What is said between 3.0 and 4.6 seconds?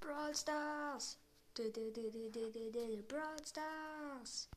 Brawl Stars.